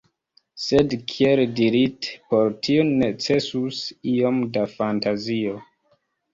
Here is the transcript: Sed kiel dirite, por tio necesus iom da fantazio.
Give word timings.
Sed 0.61 0.95
kiel 1.11 1.41
dirite, 1.59 2.15
por 2.33 2.49
tio 2.69 2.87
necesus 2.93 3.85
iom 4.17 4.43
da 4.59 4.67
fantazio. 4.77 5.65